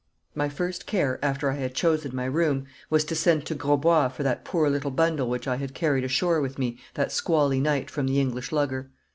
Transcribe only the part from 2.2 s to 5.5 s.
room was to send to Grosbois for that poor little bundle which